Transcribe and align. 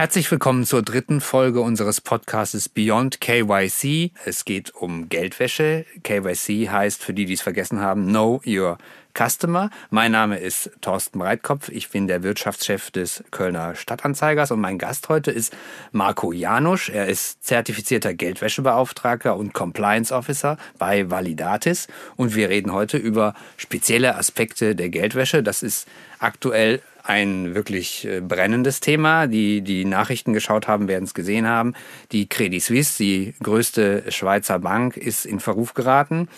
Herzlich 0.00 0.30
willkommen 0.30 0.64
zur 0.64 0.80
dritten 0.80 1.20
Folge 1.20 1.60
unseres 1.60 2.00
Podcasts 2.00 2.70
Beyond 2.70 3.20
KYC. 3.20 4.12
Es 4.24 4.46
geht 4.46 4.74
um 4.74 5.10
Geldwäsche. 5.10 5.84
KYC 6.04 6.70
heißt, 6.70 7.04
für 7.04 7.12
die, 7.12 7.26
die 7.26 7.34
es 7.34 7.42
vergessen 7.42 7.82
haben, 7.82 8.06
Know 8.06 8.40
Your 8.46 8.78
Customer. 9.12 9.68
Mein 9.90 10.12
Name 10.12 10.38
ist 10.38 10.70
Thorsten 10.80 11.18
Breitkopf. 11.18 11.68
Ich 11.68 11.90
bin 11.90 12.06
der 12.06 12.22
Wirtschaftschef 12.22 12.90
des 12.90 13.22
Kölner 13.30 13.74
Stadtanzeigers 13.74 14.50
und 14.52 14.60
mein 14.62 14.78
Gast 14.78 15.10
heute 15.10 15.32
ist 15.32 15.54
Marco 15.92 16.32
Janusch. 16.32 16.88
Er 16.88 17.06
ist 17.06 17.44
zertifizierter 17.44 18.14
Geldwäschebeauftragter 18.14 19.36
und 19.36 19.52
Compliance 19.52 20.14
Officer 20.14 20.56
bei 20.78 21.10
Validatis 21.10 21.88
und 22.16 22.34
wir 22.34 22.48
reden 22.48 22.72
heute 22.72 22.96
über 22.96 23.34
spezielle 23.58 24.16
Aspekte 24.16 24.74
der 24.74 24.88
Geldwäsche. 24.88 25.42
Das 25.42 25.62
ist 25.62 25.86
aktuell 26.20 26.80
ein 27.04 27.54
wirklich 27.54 28.06
äh, 28.06 28.20
brennendes 28.20 28.80
Thema. 28.80 29.26
Die, 29.26 29.62
die 29.62 29.84
Nachrichten 29.84 30.32
geschaut 30.32 30.68
haben, 30.68 30.88
werden 30.88 31.04
es 31.04 31.14
gesehen 31.14 31.46
haben. 31.46 31.74
Die 32.12 32.28
Credit 32.28 32.62
Suisse, 32.62 32.98
die 32.98 33.34
größte 33.42 34.04
Schweizer 34.08 34.58
Bank, 34.58 34.96
ist 34.96 35.26
in 35.26 35.40
Verruf 35.40 35.74
geraten. 35.74 36.28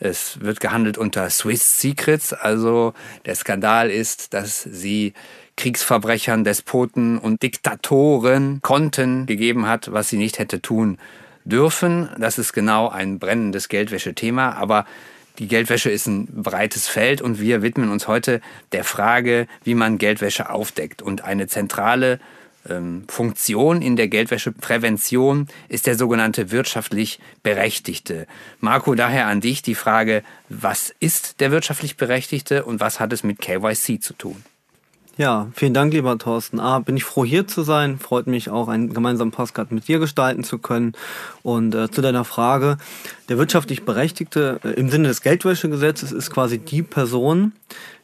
Es 0.00 0.40
wird 0.40 0.60
gehandelt 0.60 0.98
unter 0.98 1.30
Swiss 1.30 1.80
Secrets. 1.80 2.32
Also 2.32 2.94
der 3.26 3.34
Skandal 3.34 3.90
ist, 3.90 4.34
dass 4.34 4.62
sie 4.62 5.14
Kriegsverbrechern, 5.56 6.44
Despoten 6.44 7.18
und 7.18 7.42
Diktatoren 7.42 8.60
Konten 8.62 9.26
gegeben 9.26 9.66
hat, 9.66 9.92
was 9.92 10.08
sie 10.08 10.16
nicht 10.16 10.38
hätte 10.38 10.60
tun 10.60 10.98
dürfen. 11.44 12.08
Das 12.18 12.38
ist 12.38 12.52
genau 12.52 12.88
ein 12.88 13.18
brennendes 13.18 13.68
Geldwäsche-Thema. 13.68 14.56
Aber 14.56 14.84
die 15.38 15.48
Geldwäsche 15.48 15.90
ist 15.90 16.06
ein 16.06 16.26
breites 16.26 16.86
Feld 16.86 17.20
und 17.20 17.40
wir 17.40 17.62
widmen 17.62 17.90
uns 17.90 18.06
heute 18.06 18.40
der 18.72 18.84
Frage, 18.84 19.48
wie 19.64 19.74
man 19.74 19.98
Geldwäsche 19.98 20.50
aufdeckt. 20.50 21.02
Und 21.02 21.22
eine 21.24 21.48
zentrale 21.48 22.20
ähm, 22.68 23.04
Funktion 23.08 23.82
in 23.82 23.96
der 23.96 24.08
Geldwäscheprävention 24.08 25.48
ist 25.68 25.86
der 25.86 25.96
sogenannte 25.96 26.52
wirtschaftlich 26.52 27.18
Berechtigte. 27.42 28.26
Marco, 28.60 28.94
daher 28.94 29.26
an 29.26 29.40
dich 29.40 29.62
die 29.62 29.74
Frage, 29.74 30.22
was 30.48 30.94
ist 31.00 31.40
der 31.40 31.50
wirtschaftlich 31.50 31.96
Berechtigte 31.96 32.64
und 32.64 32.78
was 32.80 33.00
hat 33.00 33.12
es 33.12 33.24
mit 33.24 33.40
KYC 33.40 34.00
zu 34.00 34.14
tun? 34.14 34.44
Ja, 35.16 35.46
vielen 35.54 35.74
Dank, 35.74 35.92
lieber 35.92 36.18
Thorsten. 36.18 36.58
A, 36.58 36.80
bin 36.80 36.96
ich 36.96 37.04
froh, 37.04 37.24
hier 37.24 37.46
zu 37.46 37.62
sein. 37.62 38.00
Freut 38.00 38.26
mich 38.26 38.50
auch, 38.50 38.66
einen 38.66 38.92
gemeinsamen 38.92 39.30
Postcard 39.30 39.70
mit 39.70 39.86
dir 39.86 40.00
gestalten 40.00 40.42
zu 40.42 40.58
können. 40.58 40.92
Und 41.44 41.72
äh, 41.72 41.88
zu 41.88 42.02
deiner 42.02 42.24
Frage, 42.24 42.78
der 43.28 43.38
wirtschaftlich 43.38 43.84
Berechtigte 43.84 44.58
äh, 44.64 44.70
im 44.70 44.90
Sinne 44.90 45.06
des 45.06 45.22
Geldwäschegesetzes 45.22 46.10
ist 46.10 46.32
quasi 46.32 46.58
die 46.58 46.82
Person, 46.82 47.52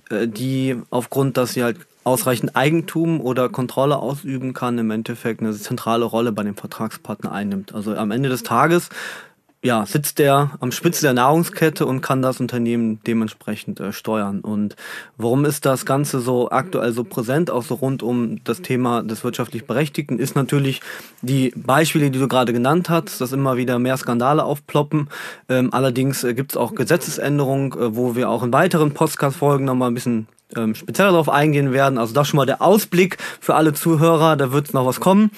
äh, 0.09 0.29
die 0.29 0.77
aufgrund, 0.91 1.37
dass 1.37 1.55
sie 1.55 1.65
halt 1.65 1.79
ausreichend 2.05 2.55
Eigentum 2.55 3.21
oder 3.21 3.49
Kontrolle 3.49 3.97
ausüben 3.97 4.55
kann, 4.55 4.79
im 4.79 4.93
Endeffekt 4.93 5.41
eine 5.41 5.53
zentrale 5.53 6.05
Rolle 6.05 6.31
bei 6.31 6.45
dem 6.45 6.57
Vertragspartner 6.57 7.33
einnimmt. 7.33 7.75
Also 7.75 7.95
am 7.97 8.13
Ende 8.13 8.29
des 8.29 8.45
Tages 8.45 8.89
ja, 9.63 9.85
sitzt 9.85 10.19
der 10.19 10.53
am 10.61 10.73
Spitze 10.73 11.03
der 11.03 11.13
Nahrungskette 11.13 11.85
und 11.85 12.01
kann 12.01 12.23
das 12.23 12.41
Unternehmen 12.41 13.01
dementsprechend 13.07 13.79
äh, 13.79 13.93
steuern. 13.93 14.41
Und 14.41 14.75
warum 15.19 15.45
ist 15.45 15.67
das 15.67 15.85
Ganze 15.85 16.21
so 16.21 16.51
aktuell 16.51 16.93
so 16.93 17.05
präsent, 17.05 17.51
auch 17.51 17.63
so 17.63 17.75
rund 17.75 18.03
um 18.03 18.43
das 18.45 18.63
Thema 18.63 19.03
des 19.03 19.23
wirtschaftlich 19.23 19.67
Berechtigten, 19.67 20.19
ist 20.19 20.35
natürlich 20.35 20.81
die 21.21 21.53
Beispiele, 21.55 22.11
die 22.11 22.19
du 22.19 22.27
gerade 22.27 22.55
genannt 22.55 22.89
hast, 22.89 23.21
dass 23.21 23.33
immer 23.33 23.59
wieder 23.59 23.79
mehr 23.79 23.99
Skandale 23.99 24.45
aufploppen. 24.45 25.09
Ähm, 25.51 25.75
allerdings 25.75 26.25
äh, 26.25 26.33
gibt 26.33 26.53
es 26.53 26.57
auch 26.57 26.75
Gesetzesänderungen, 26.75 27.73
äh, 27.73 27.95
wo 27.95 28.17
wir 28.17 28.31
auch 28.31 28.43
in 28.43 28.55
weiteren 28.55 28.95
Podcast-Folgen 28.95 29.67
nochmal 29.67 29.91
ein 29.91 29.95
bisschen 29.95 30.27
ähm, 30.57 30.75
speziell 30.75 31.09
darauf 31.09 31.29
eingehen 31.29 31.73
werden. 31.73 31.99
Also 31.99 32.15
das 32.15 32.29
schon 32.29 32.39
mal 32.39 32.47
der 32.47 32.63
Ausblick 32.63 33.19
für 33.41 33.55
alle 33.55 33.73
Zuhörer, 33.73 34.37
da 34.37 34.53
wird 34.53 34.75
noch 34.75 34.87
was 34.87 35.01
kommen. 35.01 35.31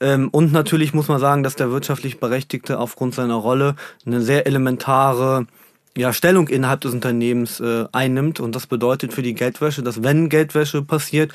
Ähm, 0.00 0.28
und 0.30 0.52
natürlich 0.52 0.94
muss 0.94 1.08
man 1.08 1.20
sagen, 1.20 1.42
dass 1.42 1.56
der 1.56 1.70
wirtschaftlich 1.70 2.20
Berechtigte 2.20 2.78
aufgrund 2.78 3.14
seiner 3.14 3.34
Rolle 3.34 3.76
eine 4.04 4.20
sehr 4.20 4.46
elementare 4.46 5.46
ja, 5.96 6.12
Stellung 6.12 6.48
innerhalb 6.48 6.82
des 6.82 6.92
Unternehmens 6.92 7.60
äh, 7.60 7.86
einnimmt. 7.92 8.40
Und 8.40 8.54
das 8.54 8.66
bedeutet 8.66 9.12
für 9.12 9.22
die 9.22 9.34
Geldwäsche, 9.34 9.82
dass 9.82 10.02
wenn 10.02 10.28
Geldwäsche 10.28 10.82
passiert, 10.82 11.32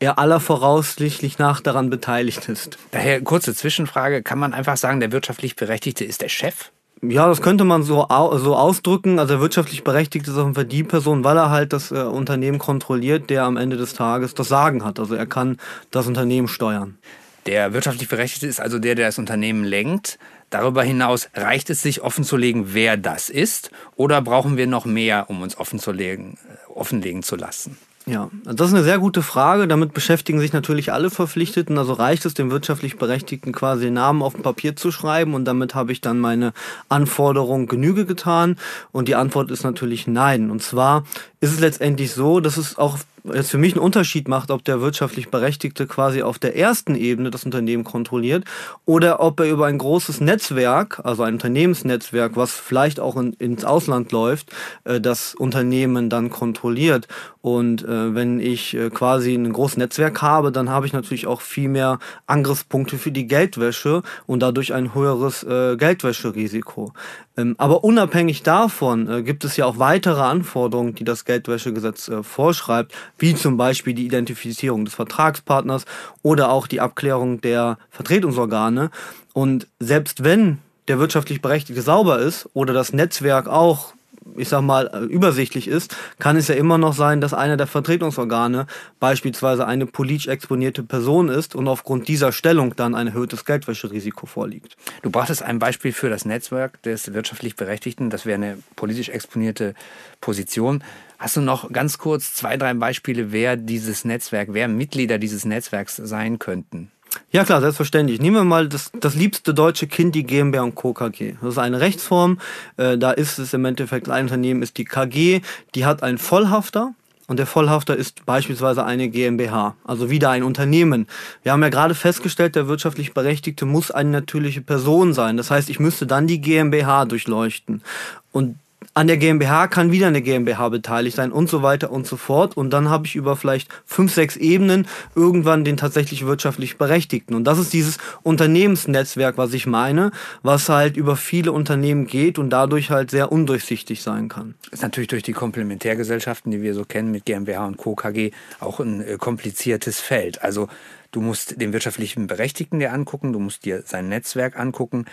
er 0.00 0.18
aller 0.18 0.40
voraussichtlich 0.40 1.38
nach 1.38 1.60
daran 1.60 1.88
beteiligt 1.88 2.48
ist. 2.48 2.78
Daher 2.90 3.22
kurze 3.22 3.54
Zwischenfrage, 3.54 4.22
kann 4.22 4.38
man 4.38 4.52
einfach 4.52 4.76
sagen, 4.76 5.00
der 5.00 5.12
wirtschaftlich 5.12 5.56
Berechtigte 5.56 6.04
ist 6.04 6.20
der 6.20 6.28
Chef? 6.28 6.70
Ja, 7.02 7.28
das 7.28 7.42
könnte 7.42 7.64
man 7.64 7.82
so, 7.82 8.06
so 8.08 8.56
ausdrücken. 8.56 9.18
Also 9.18 9.40
wirtschaftlich 9.40 9.84
berechtigt 9.84 10.26
ist 10.26 10.36
auf 10.36 10.44
jeden 10.44 10.54
Fall 10.54 10.64
die 10.64 10.84
Person, 10.84 11.24
weil 11.24 11.36
er 11.36 11.50
halt 11.50 11.72
das 11.72 11.90
äh, 11.90 11.96
Unternehmen 11.96 12.58
kontrolliert, 12.58 13.28
der 13.30 13.44
am 13.44 13.56
Ende 13.56 13.76
des 13.76 13.94
Tages 13.94 14.34
das 14.34 14.48
Sagen 14.48 14.84
hat. 14.84 14.98
Also 14.98 15.14
er 15.14 15.26
kann 15.26 15.58
das 15.90 16.06
Unternehmen 16.06 16.48
steuern. 16.48 16.98
Der 17.46 17.74
wirtschaftlich 17.74 18.08
Berechtigte 18.08 18.46
ist 18.46 18.60
also 18.60 18.78
der, 18.78 18.94
der 18.94 19.06
das 19.06 19.18
Unternehmen 19.18 19.64
lenkt. 19.64 20.18
Darüber 20.48 20.82
hinaus 20.82 21.28
reicht 21.34 21.68
es 21.68 21.82
sich 21.82 22.00
offenzulegen, 22.00 22.74
wer 22.74 22.96
das 22.96 23.28
ist, 23.28 23.70
oder 23.96 24.22
brauchen 24.22 24.56
wir 24.56 24.66
noch 24.66 24.84
mehr, 24.84 25.28
um 25.28 25.42
uns 25.42 25.58
offenzulegen, 25.58 26.38
offenlegen 26.72 27.22
zu 27.22 27.36
lassen? 27.36 27.76
Ja, 28.06 28.28
das 28.44 28.68
ist 28.68 28.74
eine 28.74 28.84
sehr 28.84 28.98
gute 28.98 29.22
Frage. 29.22 29.66
Damit 29.66 29.94
beschäftigen 29.94 30.38
sich 30.38 30.52
natürlich 30.52 30.92
alle 30.92 31.08
Verpflichteten. 31.08 31.78
Also 31.78 31.94
reicht 31.94 32.26
es 32.26 32.34
dem 32.34 32.50
wirtschaftlich 32.50 32.98
Berechtigten 32.98 33.50
quasi 33.50 33.84
den 33.84 33.94
Namen 33.94 34.22
auf 34.22 34.34
dem 34.34 34.42
Papier 34.42 34.76
zu 34.76 34.90
schreiben 34.90 35.32
und 35.32 35.46
damit 35.46 35.74
habe 35.74 35.90
ich 35.90 36.02
dann 36.02 36.18
meine 36.18 36.52
Anforderung 36.90 37.66
Genüge 37.66 38.04
getan? 38.04 38.56
Und 38.92 39.08
die 39.08 39.14
Antwort 39.14 39.50
ist 39.50 39.64
natürlich 39.64 40.06
nein. 40.06 40.50
Und 40.50 40.62
zwar 40.62 41.04
ist 41.40 41.52
es 41.52 41.60
letztendlich 41.60 42.12
so, 42.12 42.40
dass 42.40 42.58
es 42.58 42.76
auch 42.76 42.98
jetzt 43.32 43.50
für 43.50 43.58
mich 43.58 43.72
einen 43.72 43.82
Unterschied 43.82 44.28
macht, 44.28 44.50
ob 44.50 44.64
der 44.64 44.80
wirtschaftlich 44.80 45.30
Berechtigte 45.30 45.86
quasi 45.86 46.22
auf 46.22 46.38
der 46.38 46.56
ersten 46.56 46.94
Ebene 46.94 47.30
das 47.30 47.44
Unternehmen 47.44 47.84
kontrolliert 47.84 48.44
oder 48.84 49.20
ob 49.20 49.40
er 49.40 49.50
über 49.50 49.66
ein 49.66 49.78
großes 49.78 50.20
Netzwerk, 50.20 51.00
also 51.04 51.22
ein 51.22 51.34
Unternehmensnetzwerk, 51.34 52.36
was 52.36 52.52
vielleicht 52.52 53.00
auch 53.00 53.16
in, 53.16 53.32
ins 53.34 53.64
Ausland 53.64 54.12
läuft, 54.12 54.50
äh, 54.84 55.00
das 55.00 55.34
Unternehmen 55.34 56.10
dann 56.10 56.28
kontrolliert. 56.28 57.08
Und 57.40 57.82
äh, 57.84 58.14
wenn 58.14 58.40
ich 58.40 58.74
äh, 58.74 58.90
quasi 58.90 59.34
ein 59.34 59.52
großes 59.52 59.76
Netzwerk 59.76 60.22
habe, 60.22 60.52
dann 60.52 60.70
habe 60.70 60.86
ich 60.86 60.92
natürlich 60.92 61.26
auch 61.26 61.40
viel 61.40 61.68
mehr 61.68 61.98
Angriffspunkte 62.26 62.98
für 62.98 63.12
die 63.12 63.26
Geldwäsche 63.26 64.02
und 64.26 64.40
dadurch 64.40 64.72
ein 64.72 64.94
höheres 64.94 65.42
äh, 65.44 65.76
Geldwäscherisiko. 65.76 66.92
Ähm, 67.36 67.54
aber 67.58 67.82
unabhängig 67.84 68.44
davon 68.44 69.08
äh, 69.10 69.22
gibt 69.22 69.44
es 69.44 69.56
ja 69.56 69.66
auch 69.66 69.78
weitere 69.78 70.22
Anforderungen, 70.22 70.94
die 70.94 71.04
das 71.04 71.24
Geldwäschegesetz 71.24 72.08
äh, 72.08 72.22
vorschreibt, 72.22 72.92
wie 73.18 73.34
zum 73.34 73.56
Beispiel 73.56 73.94
die 73.94 74.06
Identifizierung 74.06 74.84
des 74.84 74.94
Vertragspartners 74.94 75.84
oder 76.22 76.50
auch 76.50 76.66
die 76.66 76.80
Abklärung 76.80 77.40
der 77.40 77.78
Vertretungsorgane. 77.90 78.90
Und 79.32 79.68
selbst 79.78 80.24
wenn 80.24 80.58
der 80.88 80.98
wirtschaftlich 80.98 81.40
Berechtigte 81.40 81.82
sauber 81.82 82.18
ist 82.18 82.48
oder 82.54 82.74
das 82.74 82.92
Netzwerk 82.92 83.48
auch 83.48 83.94
ich 84.36 84.48
sag 84.48 84.62
mal, 84.62 84.90
äh, 84.92 84.98
übersichtlich 85.00 85.68
ist, 85.68 85.96
kann 86.18 86.36
es 86.36 86.48
ja 86.48 86.54
immer 86.54 86.78
noch 86.78 86.94
sein, 86.94 87.20
dass 87.20 87.34
einer 87.34 87.56
der 87.56 87.66
Vertretungsorgane 87.66 88.66
beispielsweise 89.00 89.66
eine 89.66 89.86
politisch 89.86 90.28
exponierte 90.28 90.82
Person 90.82 91.28
ist 91.28 91.54
und 91.54 91.68
aufgrund 91.68 92.08
dieser 92.08 92.32
Stellung 92.32 92.76
dann 92.76 92.94
ein 92.94 93.08
erhöhtes 93.08 93.44
Geldwäscherisiko 93.44 94.26
vorliegt. 94.26 94.76
Du 95.02 95.10
brachtest 95.10 95.42
ein 95.42 95.58
Beispiel 95.58 95.92
für 95.92 96.10
das 96.10 96.24
Netzwerk 96.24 96.82
des 96.82 97.12
wirtschaftlich 97.12 97.56
Berechtigten. 97.56 98.10
Das 98.10 98.26
wäre 98.26 98.36
eine 98.36 98.58
politisch 98.76 99.08
exponierte 99.08 99.74
Position. 100.20 100.82
Hast 101.18 101.36
du 101.36 101.40
noch 101.40 101.70
ganz 101.72 101.98
kurz 101.98 102.34
zwei, 102.34 102.56
drei 102.56 102.74
Beispiele, 102.74 103.32
wer 103.32 103.56
dieses 103.56 104.04
Netzwerk, 104.04 104.48
wer 104.52 104.68
Mitglieder 104.68 105.18
dieses 105.18 105.44
Netzwerks 105.44 105.96
sein 105.96 106.38
könnten? 106.38 106.90
Ja 107.30 107.44
klar, 107.44 107.60
selbstverständlich. 107.60 108.20
Nehmen 108.20 108.36
wir 108.36 108.44
mal 108.44 108.68
das, 108.68 108.90
das 108.98 109.14
liebste 109.14 109.54
deutsche 109.54 109.86
Kind, 109.86 110.14
die 110.14 110.24
GmbH 110.24 110.62
und 110.62 110.74
Co. 110.74 110.92
KG. 110.92 111.34
Das 111.40 111.52
ist 111.52 111.58
eine 111.58 111.80
Rechtsform. 111.80 112.38
Äh, 112.76 112.98
da 112.98 113.10
ist 113.10 113.38
es 113.38 113.52
im 113.54 113.64
Endeffekt, 113.64 114.08
ein 114.08 114.24
Unternehmen 114.24 114.62
ist 114.62 114.78
die 114.78 114.84
KG, 114.84 115.40
die 115.74 115.84
hat 115.86 116.02
einen 116.02 116.18
Vollhafter. 116.18 116.94
Und 117.26 117.38
der 117.38 117.46
Vollhafter 117.46 117.96
ist 117.96 118.26
beispielsweise 118.26 118.84
eine 118.84 119.08
GmbH, 119.08 119.76
also 119.82 120.10
wieder 120.10 120.28
ein 120.28 120.42
Unternehmen. 120.42 121.06
Wir 121.42 121.52
haben 121.52 121.62
ja 121.62 121.70
gerade 121.70 121.94
festgestellt, 121.94 122.54
der 122.54 122.68
wirtschaftlich 122.68 123.14
Berechtigte 123.14 123.64
muss 123.64 123.90
eine 123.90 124.10
natürliche 124.10 124.60
Person 124.60 125.14
sein. 125.14 125.38
Das 125.38 125.50
heißt, 125.50 125.70
ich 125.70 125.80
müsste 125.80 126.06
dann 126.06 126.26
die 126.26 126.42
GmbH 126.42 127.06
durchleuchten. 127.06 127.82
Und 128.30 128.58
an 128.94 129.08
der 129.08 129.16
GmbH 129.16 129.66
kann 129.66 129.90
wieder 129.90 130.06
eine 130.06 130.22
GmbH 130.22 130.68
beteiligt 130.68 131.16
sein 131.16 131.32
und 131.32 131.48
so 131.48 131.62
weiter 131.62 131.90
und 131.90 132.06
so 132.06 132.16
fort. 132.16 132.56
Und 132.56 132.70
dann 132.70 132.88
habe 132.88 133.06
ich 133.06 133.16
über 133.16 133.36
vielleicht 133.36 133.68
fünf, 133.84 134.14
sechs 134.14 134.36
Ebenen 134.36 134.86
irgendwann 135.16 135.64
den 135.64 135.76
tatsächlich 135.76 136.24
wirtschaftlich 136.24 136.78
Berechtigten. 136.78 137.34
Und 137.34 137.44
das 137.44 137.58
ist 137.58 137.72
dieses 137.72 137.98
Unternehmensnetzwerk, 138.22 139.36
was 139.36 139.52
ich 139.52 139.66
meine, 139.66 140.12
was 140.42 140.68
halt 140.68 140.96
über 140.96 141.16
viele 141.16 141.50
Unternehmen 141.50 142.06
geht 142.06 142.38
und 142.38 142.50
dadurch 142.50 142.90
halt 142.90 143.10
sehr 143.10 143.32
undurchsichtig 143.32 144.00
sein 144.00 144.28
kann. 144.28 144.54
Ist 144.70 144.82
natürlich 144.82 145.08
durch 145.08 145.24
die 145.24 145.32
Komplementärgesellschaften, 145.32 146.52
die 146.52 146.62
wir 146.62 146.74
so 146.74 146.84
kennen 146.84 147.10
mit 147.10 147.24
GmbH 147.24 147.66
und 147.66 147.76
Co. 147.76 147.96
KG, 147.96 148.30
auch 148.60 148.78
ein 148.78 149.02
äh, 149.02 149.16
kompliziertes 149.18 150.00
Feld. 150.00 150.42
Also 150.42 150.68
Du 151.10 151.20
musst 151.20 151.60
den 151.60 151.72
wirtschaftlichen 151.72 152.26
Berechtigten 152.26 152.80
dir 152.80 152.92
angucken, 152.92 153.32
du 153.32 153.38
musst 153.38 153.64
dir 153.64 153.82
sein 153.86 154.08
Netzwerk 154.08 154.58
angucken. 154.58 155.04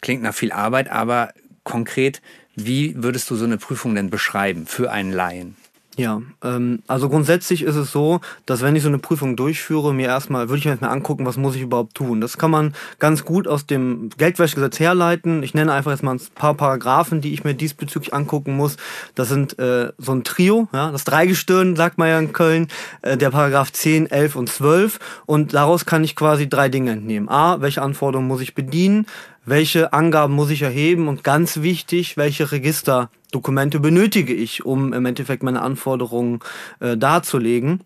Klingt 0.00 0.22
nach 0.22 0.32
viel 0.32 0.52
Arbeit, 0.52 0.88
aber 0.88 1.32
konkret, 1.64 2.22
wie 2.66 2.94
würdest 3.02 3.30
du 3.30 3.36
so 3.36 3.44
eine 3.44 3.58
Prüfung 3.58 3.94
denn 3.94 4.10
beschreiben 4.10 4.66
für 4.66 4.90
einen 4.90 5.12
Laien? 5.12 5.56
Ja, 5.98 6.22
ähm, 6.44 6.80
also 6.86 7.08
grundsätzlich 7.08 7.62
ist 7.62 7.74
es 7.74 7.90
so, 7.90 8.20
dass 8.46 8.62
wenn 8.62 8.76
ich 8.76 8.84
so 8.84 8.88
eine 8.88 9.00
Prüfung 9.00 9.34
durchführe, 9.34 9.92
mir 9.92 10.06
erstmal, 10.06 10.48
würde 10.48 10.60
ich 10.60 10.64
mir 10.64 10.70
erstmal 10.70 10.92
angucken, 10.92 11.26
was 11.26 11.36
muss 11.36 11.56
ich 11.56 11.62
überhaupt 11.62 11.96
tun. 11.96 12.20
Das 12.20 12.38
kann 12.38 12.52
man 12.52 12.72
ganz 13.00 13.24
gut 13.24 13.48
aus 13.48 13.66
dem 13.66 14.08
Geldwäschegesetz 14.16 14.78
herleiten. 14.78 15.42
Ich 15.42 15.54
nenne 15.54 15.72
einfach 15.72 15.90
jetzt 15.90 16.04
mal 16.04 16.14
ein 16.14 16.20
paar 16.36 16.54
Paragraphen, 16.54 17.20
die 17.20 17.34
ich 17.34 17.42
mir 17.42 17.54
diesbezüglich 17.54 18.14
angucken 18.14 18.54
muss. 18.54 18.76
Das 19.16 19.28
sind 19.28 19.58
äh, 19.58 19.90
so 19.98 20.12
ein 20.12 20.22
Trio, 20.22 20.68
ja, 20.72 20.92
das 20.92 21.02
Dreigestirn, 21.02 21.74
sagt 21.74 21.98
man 21.98 22.08
ja 22.08 22.20
in 22.20 22.32
Köln, 22.32 22.68
äh, 23.02 23.16
der 23.16 23.30
Paragraph 23.30 23.72
10, 23.72 24.08
11 24.08 24.36
und 24.36 24.48
12. 24.48 25.00
Und 25.26 25.52
daraus 25.52 25.84
kann 25.84 26.04
ich 26.04 26.14
quasi 26.14 26.48
drei 26.48 26.68
Dinge 26.68 26.92
entnehmen. 26.92 27.28
A, 27.28 27.60
welche 27.60 27.82
Anforderungen 27.82 28.28
muss 28.28 28.40
ich 28.40 28.54
bedienen? 28.54 29.06
Welche 29.48 29.92
Angaben 29.92 30.34
muss 30.34 30.50
ich 30.50 30.62
erheben 30.62 31.08
und 31.08 31.24
ganz 31.24 31.62
wichtig, 31.62 32.16
welche 32.16 32.52
Registerdokumente 32.52 33.80
benötige 33.80 34.34
ich, 34.34 34.64
um 34.64 34.92
im 34.92 35.06
Endeffekt 35.06 35.42
meine 35.42 35.62
Anforderungen 35.62 36.40
äh, 36.80 36.96
darzulegen. 36.96 37.80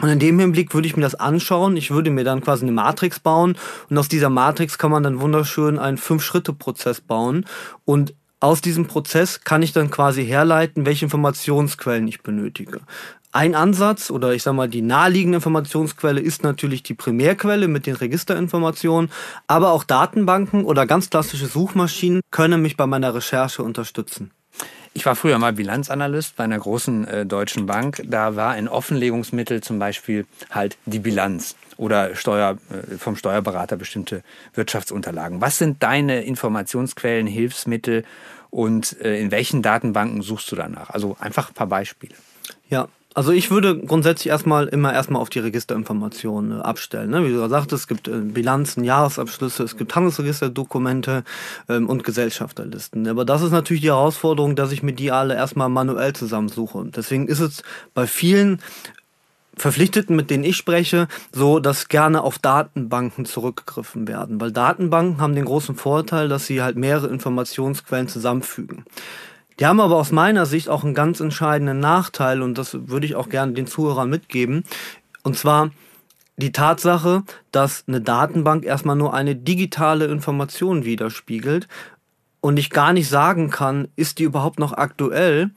Und 0.00 0.08
in 0.08 0.18
dem 0.18 0.38
Hinblick 0.38 0.74
würde 0.74 0.86
ich 0.86 0.96
mir 0.96 1.02
das 1.02 1.14
anschauen. 1.14 1.76
Ich 1.76 1.90
würde 1.90 2.10
mir 2.10 2.24
dann 2.24 2.42
quasi 2.42 2.64
eine 2.64 2.72
Matrix 2.72 3.20
bauen 3.20 3.56
und 3.88 3.98
aus 3.98 4.08
dieser 4.08 4.30
Matrix 4.30 4.78
kann 4.78 4.90
man 4.90 5.02
dann 5.02 5.20
wunderschön 5.20 5.78
einen 5.78 5.98
Fünf-Schritte-Prozess 5.98 7.00
bauen 7.00 7.46
und 7.84 8.14
aus 8.40 8.60
diesem 8.60 8.86
Prozess 8.86 9.40
kann 9.40 9.62
ich 9.62 9.72
dann 9.72 9.90
quasi 9.90 10.24
herleiten, 10.24 10.86
welche 10.86 11.06
Informationsquellen 11.06 12.06
ich 12.06 12.22
benötige. 12.22 12.80
Ein 13.30 13.54
Ansatz 13.54 14.10
oder 14.10 14.32
ich 14.32 14.42
sage 14.42 14.56
mal 14.56 14.68
die 14.68 14.80
naheliegende 14.80 15.36
Informationsquelle 15.36 16.20
ist 16.20 16.42
natürlich 16.42 16.82
die 16.82 16.94
Primärquelle 16.94 17.68
mit 17.68 17.86
den 17.86 17.94
Registerinformationen, 17.94 19.10
aber 19.46 19.72
auch 19.72 19.84
Datenbanken 19.84 20.64
oder 20.64 20.86
ganz 20.86 21.10
klassische 21.10 21.46
Suchmaschinen 21.46 22.22
können 22.30 22.62
mich 22.62 22.78
bei 22.78 22.86
meiner 22.86 23.14
Recherche 23.14 23.62
unterstützen. 23.62 24.30
Ich 24.94 25.04
war 25.04 25.14
früher 25.14 25.38
mal 25.38 25.52
Bilanzanalyst 25.52 26.36
bei 26.36 26.44
einer 26.44 26.58
großen 26.58 27.06
äh, 27.06 27.26
deutschen 27.26 27.66
Bank. 27.66 28.02
Da 28.06 28.34
war 28.34 28.52
ein 28.52 28.66
Offenlegungsmittel 28.66 29.60
zum 29.60 29.78
Beispiel 29.78 30.26
halt 30.50 30.78
die 30.86 30.98
Bilanz 30.98 31.54
oder 31.76 32.16
Steuer, 32.16 32.56
äh, 32.70 32.96
vom 32.96 33.14
Steuerberater 33.14 33.76
bestimmte 33.76 34.22
Wirtschaftsunterlagen. 34.54 35.42
Was 35.42 35.58
sind 35.58 35.82
deine 35.82 36.22
Informationsquellen, 36.22 37.26
Hilfsmittel 37.26 38.04
und 38.50 38.98
äh, 39.02 39.20
in 39.20 39.30
welchen 39.30 39.60
Datenbanken 39.60 40.22
suchst 40.22 40.50
du 40.50 40.56
danach? 40.56 40.90
Also 40.90 41.16
einfach 41.20 41.50
ein 41.50 41.54
paar 41.54 41.66
Beispiele. 41.66 42.14
Ja, 42.70 42.88
also 43.14 43.32
ich 43.32 43.50
würde 43.50 43.78
grundsätzlich 43.78 44.28
erstmal 44.28 44.68
immer 44.68 44.92
erstmal 44.92 45.20
auf 45.20 45.30
die 45.30 45.38
Registerinformationen 45.38 46.60
äh, 46.60 46.62
abstellen. 46.62 47.10
Ne? 47.10 47.24
Wie 47.24 47.32
du 47.32 47.40
gesagt 47.40 47.72
hast, 47.72 47.80
es 47.80 47.88
gibt 47.88 48.06
äh, 48.06 48.18
Bilanzen, 48.20 48.84
Jahresabschlüsse, 48.84 49.64
es 49.64 49.76
gibt 49.76 49.94
Handelsregisterdokumente 49.96 51.24
ähm, 51.68 51.88
und 51.88 52.04
Gesellschafterlisten. 52.04 53.08
Aber 53.08 53.24
das 53.24 53.42
ist 53.42 53.50
natürlich 53.50 53.82
die 53.82 53.88
Herausforderung, 53.88 54.56
dass 54.56 54.72
ich 54.72 54.82
mir 54.82 54.92
die 54.92 55.10
alle 55.10 55.34
erstmal 55.34 55.68
manuell 55.68 56.12
zusammensuche. 56.12 56.84
Deswegen 56.94 57.28
ist 57.28 57.40
es 57.40 57.62
bei 57.94 58.06
vielen 58.06 58.60
Verpflichteten, 59.56 60.14
mit 60.14 60.30
denen 60.30 60.44
ich 60.44 60.56
spreche, 60.56 61.08
so, 61.32 61.58
dass 61.58 61.88
gerne 61.88 62.22
auf 62.22 62.38
Datenbanken 62.38 63.24
zurückgegriffen 63.24 64.06
werden. 64.06 64.40
Weil 64.40 64.52
Datenbanken 64.52 65.20
haben 65.20 65.34
den 65.34 65.46
großen 65.46 65.74
Vorteil, 65.74 66.28
dass 66.28 66.46
sie 66.46 66.62
halt 66.62 66.76
mehrere 66.76 67.08
Informationsquellen 67.08 68.06
zusammenfügen. 68.06 68.84
Die 69.58 69.66
haben 69.66 69.80
aber 69.80 69.96
aus 69.96 70.12
meiner 70.12 70.46
Sicht 70.46 70.68
auch 70.68 70.84
einen 70.84 70.94
ganz 70.94 71.20
entscheidenden 71.20 71.80
Nachteil 71.80 72.42
und 72.42 72.56
das 72.58 72.88
würde 72.88 73.06
ich 73.06 73.16
auch 73.16 73.28
gerne 73.28 73.52
den 73.52 73.66
Zuhörern 73.66 74.08
mitgeben. 74.08 74.64
Und 75.24 75.36
zwar 75.36 75.70
die 76.36 76.52
Tatsache, 76.52 77.24
dass 77.50 77.84
eine 77.88 78.00
Datenbank 78.00 78.64
erstmal 78.64 78.94
nur 78.94 79.12
eine 79.14 79.34
digitale 79.34 80.06
Information 80.06 80.84
widerspiegelt 80.84 81.66
und 82.40 82.56
ich 82.58 82.70
gar 82.70 82.92
nicht 82.92 83.08
sagen 83.08 83.50
kann, 83.50 83.88
ist 83.96 84.20
die 84.20 84.24
überhaupt 84.24 84.60
noch 84.60 84.72
aktuell 84.72 85.50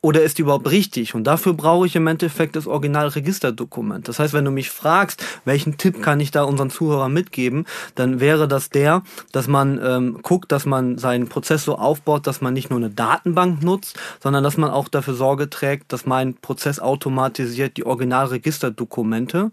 oder 0.00 0.22
ist 0.22 0.38
die 0.38 0.42
überhaupt 0.42 0.70
richtig? 0.70 1.14
Und 1.14 1.24
dafür 1.24 1.54
brauche 1.54 1.86
ich 1.86 1.96
im 1.96 2.06
Endeffekt 2.06 2.54
das 2.54 2.66
Originalregisterdokument. 2.66 4.06
Das 4.08 4.18
heißt, 4.18 4.34
wenn 4.34 4.44
du 4.44 4.50
mich 4.50 4.70
fragst, 4.70 5.24
welchen 5.44 5.78
Tipp 5.78 6.02
kann 6.02 6.20
ich 6.20 6.30
da 6.30 6.44
unseren 6.44 6.70
Zuhörern 6.70 7.12
mitgeben, 7.12 7.66
dann 7.94 8.20
wäre 8.20 8.46
das 8.46 8.70
der, 8.70 9.02
dass 9.32 9.48
man 9.48 9.80
ähm, 9.82 10.18
guckt, 10.22 10.52
dass 10.52 10.66
man 10.66 10.98
seinen 10.98 11.28
Prozess 11.28 11.64
so 11.64 11.76
aufbaut, 11.76 12.26
dass 12.26 12.40
man 12.40 12.54
nicht 12.54 12.70
nur 12.70 12.78
eine 12.78 12.90
Datenbank 12.90 13.62
nutzt, 13.62 13.98
sondern 14.22 14.44
dass 14.44 14.56
man 14.56 14.70
auch 14.70 14.88
dafür 14.88 15.14
Sorge 15.14 15.50
trägt, 15.50 15.92
dass 15.92 16.06
mein 16.06 16.34
Prozess 16.34 16.78
automatisiert 16.78 17.76
die 17.76 17.86
Originalregisterdokumente 17.86 19.50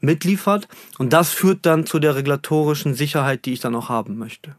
mitliefert. 0.00 0.68
Und 0.98 1.12
das 1.12 1.30
führt 1.30 1.66
dann 1.66 1.86
zu 1.86 1.98
der 1.98 2.14
regulatorischen 2.14 2.94
Sicherheit, 2.94 3.44
die 3.44 3.52
ich 3.54 3.60
dann 3.60 3.74
auch 3.74 3.88
haben 3.88 4.16
möchte. 4.16 4.54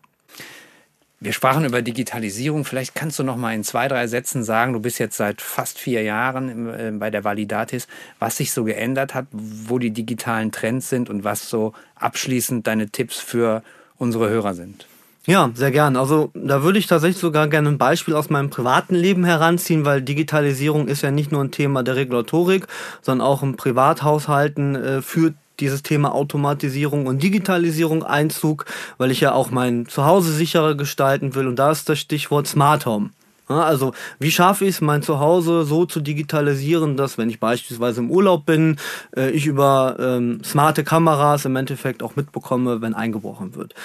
Wir 1.26 1.34
sprachen 1.34 1.66
über 1.66 1.82
Digitalisierung. 1.82 2.66
Vielleicht 2.66 2.94
kannst 2.94 3.18
du 3.18 3.24
noch 3.24 3.36
mal 3.36 3.56
in 3.56 3.64
zwei, 3.64 3.88
drei 3.88 4.06
Sätzen 4.06 4.44
sagen, 4.44 4.74
du 4.74 4.80
bist 4.80 5.00
jetzt 5.00 5.18
seit 5.18 5.42
fast 5.42 5.80
vier 5.80 6.04
Jahren 6.04 6.70
äh, 6.70 6.92
bei 6.92 7.10
der 7.10 7.24
Validatis, 7.24 7.88
was 8.20 8.38
sich 8.38 8.52
so 8.52 8.64
geändert 8.64 9.16
hat, 9.16 9.26
wo 9.32 9.80
die 9.80 9.90
digitalen 9.90 10.52
Trends 10.52 10.88
sind 10.88 11.10
und 11.10 11.24
was 11.24 11.50
so 11.50 11.74
abschließend 11.96 12.68
deine 12.68 12.90
Tipps 12.90 13.20
für 13.20 13.64
unsere 13.98 14.30
Hörer 14.30 14.54
sind. 14.54 14.86
Ja, 15.26 15.50
sehr 15.56 15.72
gern. 15.72 15.96
Also 15.96 16.30
da 16.36 16.62
würde 16.62 16.78
ich 16.78 16.86
tatsächlich 16.86 17.18
sogar 17.18 17.48
gerne 17.48 17.70
ein 17.70 17.80
Beispiel 17.80 18.14
aus 18.14 18.30
meinem 18.30 18.52
privaten 18.52 18.94
Leben 18.94 19.26
heranziehen, 19.26 19.84
weil 19.84 20.04
Digitalisierung 20.04 20.88
ist 20.88 21.02
ja 21.02 21.10
nicht 21.10 21.32
nur 21.32 21.44
ein 21.44 21.50
Thema 21.50 21.82
der 21.82 21.96
Regulatorik, 21.96 22.68
sondern 23.02 23.26
auch 23.26 23.42
im 23.42 23.58
Privathaushalten 23.58 24.76
äh, 24.76 25.02
führt 25.02 25.34
dieses 25.60 25.84
Thema 25.84 26.14
Automatisierung 26.14 27.08
und 27.08 27.22
Digitalisierung 27.24 28.04
Einzug, 28.04 28.66
weil 28.98 29.12
ich 29.12 29.22
ja 29.22 29.34
auch 29.34 29.52
mein 29.52 29.88
Zuhause 29.88 30.32
sicherer 30.34 30.76
gestalten 30.76 31.36
will. 31.36 31.48
Und 31.48 31.58
da 31.58 31.72
ist 31.72 31.90
das 31.90 32.00
Stichwort 32.00 32.48
Smart 32.48 32.86
Home. 32.86 33.12
also 33.48 33.94
wie 34.20 34.32
schaffe 34.32 34.66
ich 34.66 34.76
es, 34.76 34.82
mein 34.82 35.04
Zuhause 35.04 35.66
so 35.66 35.86
zu 35.86 36.00
digitalisieren, 36.00 36.98
dass 36.98 37.18
wenn 37.18 37.30
ich 37.30 37.40
beispielsweise 37.40 38.02
im 38.02 38.12
Urlaub 38.12 38.46
bin, 38.46 38.78
äh, 39.16 39.30
ich 39.32 39.46
über 39.46 39.98
ähm, 40.00 40.44
smarte 40.44 40.84
Kameras 40.84 41.46
im 41.46 41.56
Endeffekt 41.56 42.02
auch 42.02 42.16
mitbekomme, 42.16 42.82
wenn 42.82 42.94
eingebrochen 42.94 43.56
wird. 43.56 43.76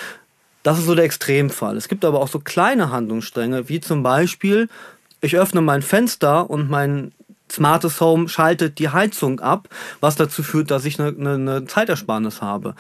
Das 0.63 0.79
ist 0.79 0.87
so 0.87 0.95
der 0.95 1.05
Extremfall. 1.05 1.77
Es 1.77 1.89
gibt 1.89 2.05
aber 2.05 2.21
auch 2.21 2.29
so 2.29 2.39
kleine 2.39 2.91
Handlungsstränge, 2.91 3.69
wie 3.69 3.81
zum 3.81 4.03
Beispiel, 4.03 4.69
ich 5.23 5.37
öffne 5.37 5.61
mein 5.61 5.83
Fenster 5.83 6.49
und 6.51 6.71
mein 6.71 7.13
smartes 7.51 8.01
Home 8.01 8.29
schaltet 8.29 8.79
die 8.79 8.89
Heizung 8.89 9.41
ab, 9.41 9.69
was 10.01 10.17
dazu 10.17 10.43
führt, 10.43 10.71
dass 10.71 10.85
ich 10.85 11.01
eine, 11.01 11.09
eine, 11.09 11.35
eine 11.35 11.65
Zeitersparnis 11.67 12.43
habe 12.43 12.75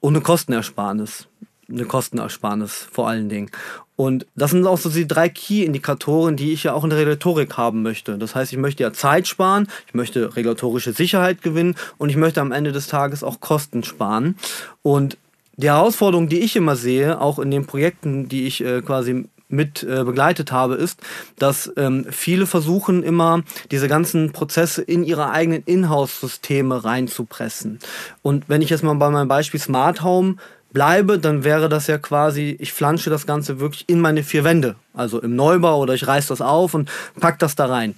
und 0.00 0.14
eine 0.14 0.22
Kostenersparnis. 0.22 1.28
Eine 1.70 1.84
Kostenersparnis 1.84 2.86
vor 2.90 3.08
allen 3.08 3.28
Dingen. 3.28 3.50
Und 3.96 4.26
das 4.34 4.50
sind 4.50 4.66
auch 4.66 4.78
so 4.78 4.90
die 4.90 5.06
drei 5.06 5.28
Key-Indikatoren, 5.28 6.36
die 6.36 6.52
ich 6.52 6.64
ja 6.64 6.72
auch 6.72 6.82
in 6.84 6.90
der 6.90 6.98
Regulatorik 6.98 7.56
haben 7.56 7.82
möchte. 7.82 8.18
Das 8.18 8.34
heißt, 8.34 8.52
ich 8.52 8.58
möchte 8.58 8.82
ja 8.82 8.92
Zeit 8.92 9.28
sparen, 9.28 9.68
ich 9.86 9.94
möchte 9.94 10.34
regulatorische 10.34 10.92
Sicherheit 10.92 11.40
gewinnen 11.42 11.76
und 11.98 12.08
ich 12.08 12.16
möchte 12.16 12.40
am 12.40 12.52
Ende 12.52 12.72
des 12.72 12.88
Tages 12.88 13.22
auch 13.22 13.40
Kosten 13.40 13.84
sparen. 13.84 14.36
Und 14.82 15.18
die 15.56 15.68
Herausforderung, 15.68 16.28
die 16.28 16.40
ich 16.40 16.56
immer 16.56 16.76
sehe, 16.76 17.20
auch 17.20 17.38
in 17.38 17.50
den 17.50 17.66
Projekten, 17.66 18.28
die 18.28 18.46
ich 18.46 18.64
äh, 18.64 18.82
quasi 18.82 19.28
mit 19.52 19.82
äh, 19.82 20.04
begleitet 20.04 20.50
habe, 20.50 20.74
ist, 20.74 21.00
dass 21.38 21.72
ähm, 21.76 22.06
viele 22.10 22.46
versuchen 22.46 23.02
immer, 23.02 23.42
diese 23.70 23.88
ganzen 23.88 24.32
Prozesse 24.32 24.82
in 24.82 25.04
ihre 25.04 25.30
eigenen 25.30 25.62
Inhouse-Systeme 25.64 26.84
reinzupressen. 26.84 27.78
Und 28.22 28.48
wenn 28.48 28.62
ich 28.62 28.70
jetzt 28.70 28.82
mal 28.82 28.94
bei 28.94 29.10
meinem 29.10 29.28
Beispiel 29.28 29.60
Smart 29.60 30.02
Home 30.02 30.36
bleibe, 30.72 31.18
dann 31.18 31.44
wäre 31.44 31.68
das 31.68 31.86
ja 31.86 31.98
quasi, 31.98 32.56
ich 32.58 32.72
flansche 32.72 33.10
das 33.10 33.26
Ganze 33.26 33.60
wirklich 33.60 33.88
in 33.88 34.00
meine 34.00 34.22
vier 34.22 34.44
Wände. 34.44 34.76
Also 34.94 35.20
im 35.20 35.36
Neubau 35.36 35.78
oder 35.78 35.94
ich 35.94 36.06
reiß 36.06 36.28
das 36.28 36.40
auf 36.40 36.74
und 36.74 36.90
pack 37.20 37.38
das 37.38 37.54
da 37.54 37.66
rein. 37.66 37.94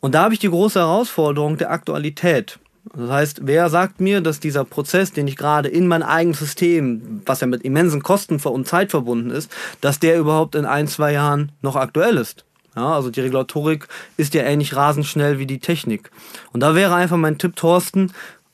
Und 0.00 0.14
da 0.14 0.24
habe 0.24 0.34
ich 0.34 0.40
die 0.40 0.50
große 0.50 0.78
Herausforderung 0.78 1.56
der 1.56 1.70
Aktualität. 1.70 2.58
Das 2.92 3.10
heißt, 3.10 3.40
wer 3.44 3.70
sagt 3.70 4.00
mir, 4.00 4.20
dass 4.20 4.40
dieser 4.40 4.64
Prozess, 4.64 5.12
den 5.12 5.26
ich 5.26 5.36
gerade 5.36 5.68
in 5.68 5.86
mein 5.86 6.02
eigenes 6.02 6.38
System, 6.38 7.22
was 7.24 7.40
ja 7.40 7.46
mit 7.46 7.62
immensen 7.62 8.02
Kosten 8.02 8.36
und 8.36 8.68
Zeit 8.68 8.90
verbunden 8.90 9.30
ist, 9.30 9.50
dass 9.80 9.98
der 9.98 10.18
überhaupt 10.18 10.54
in 10.54 10.66
ein, 10.66 10.86
zwei 10.86 11.12
Jahren 11.12 11.52
noch 11.62 11.76
aktuell 11.76 12.18
ist? 12.18 12.44
Ja, 12.76 12.92
also 12.94 13.10
die 13.10 13.20
Regulatorik 13.20 13.88
ist 14.16 14.34
ja 14.34 14.42
ähnlich 14.42 14.74
rasend 14.74 15.06
schnell 15.06 15.38
wie 15.38 15.46
die 15.46 15.60
Technik. 15.60 16.10
Und 16.52 16.60
da 16.60 16.74
wäre 16.74 16.94
einfach 16.94 17.16
mein 17.16 17.38
Tipp, 17.38 17.56
Thorsten, 17.56 18.12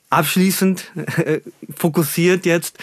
abschließend 0.09 0.91
fokussiert 1.75 2.45
jetzt, 2.45 2.77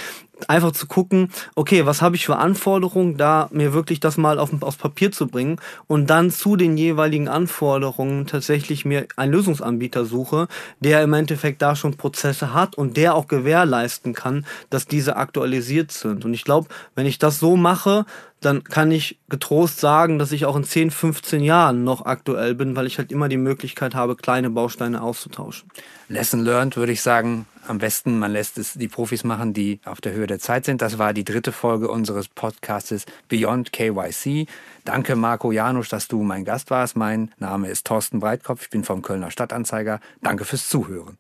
einfach 0.47 0.73
zu 0.73 0.87
gucken, 0.87 1.31
okay, 1.55 1.87
was 1.87 2.03
habe 2.03 2.17
ich 2.17 2.27
für 2.27 2.37
Anforderungen, 2.37 3.17
da 3.17 3.49
mir 3.51 3.73
wirklich 3.73 4.01
das 4.01 4.17
mal 4.17 4.39
auf, 4.39 4.51
aufs 4.63 4.77
Papier 4.77 5.11
zu 5.11 5.27
bringen 5.27 5.61
und 5.87 6.09
dann 6.09 6.31
zu 6.31 6.57
den 6.57 6.77
jeweiligen 6.77 7.29
Anforderungen 7.29 8.27
tatsächlich 8.27 8.85
mir 8.85 9.07
einen 9.17 9.33
Lösungsanbieter 9.33 10.05
suche, 10.05 10.49
der 10.81 11.03
im 11.03 11.13
Endeffekt 11.13 11.63
da 11.63 11.75
schon 11.75 11.97
Prozesse 11.97 12.55
hat 12.55 12.77
und 12.77 12.97
der 12.97 13.15
auch 13.15 13.27
gewährleisten 13.27 14.15
kann, 14.15 14.47
dass 14.71 14.87
diese 14.87 15.17
aktualisiert 15.17 15.91
sind. 15.91 16.25
Und 16.25 16.35
ich 16.35 16.45
glaube, 16.45 16.69
wenn 16.95 17.07
ich 17.07 17.19
das 17.19 17.39
so 17.39 17.57
mache, 17.57 18.07
dann 18.41 18.63
kann 18.65 18.91
ich 18.91 19.19
getrost 19.29 19.81
sagen, 19.81 20.19
dass 20.19 20.33
ich 20.33 20.45
auch 20.45 20.57
in 20.57 20.65
10, 20.65 20.91
15 20.91 21.43
Jahren 21.43 21.85
noch 21.85 22.07
aktuell 22.07 22.55
bin, 22.55 22.77
weil 22.77 22.87
ich 22.87 22.99
halt 22.99 23.11
immer 23.11 23.29
die 23.29 23.37
Möglichkeit 23.37 23.95
habe, 23.95 24.17
kleine 24.17 24.51
Bausteine 24.51 25.03
auszutauschen. 25.03 25.69
Lesson 26.09 26.41
learned, 26.41 26.77
würde 26.77 26.93
ich 26.93 27.03
sagen, 27.03 27.47
am 27.67 27.79
besten, 27.79 28.19
man 28.19 28.33
lässt 28.33 28.57
es 28.57 28.75
die 28.75 28.89
Profis 28.89 29.25
machen, 29.25 29.53
die 29.53 29.81
auf 29.85 30.01
der 30.01 30.13
Höhe 30.13 30.27
der 30.27 30.39
Zeit 30.39 30.65
sind. 30.65 30.81
Das 30.81 30.99
war 30.99 31.13
die 31.13 31.25
dritte 31.25 31.53
Folge 31.53 31.89
unseres 31.89 32.29
Podcastes 32.29 33.05
Beyond 33.29 33.73
KYC. 33.73 34.47
Danke, 34.85 35.17
Marco 35.17 35.53
Janusz, 35.53 35.89
dass 35.89 36.09
du 36.09 36.23
mein 36.23 36.45
Gast 36.45 36.71
warst. 36.71 36.97
Mein 36.97 37.31
Name 37.39 37.69
ist 37.69 37.87
Thorsten 37.87 38.21
Breitkopf. 38.21 38.63
Ich 38.63 38.71
bin 38.71 38.85
vom 38.85 39.03
Kölner 39.03 39.31
Stadtanzeiger. 39.31 40.01
Danke 40.23 40.45
fürs 40.45 40.69
Zuhören. 40.69 41.17